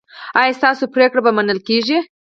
[0.39, 1.97] ایا ستاسو پریکړې به منل کیږي؟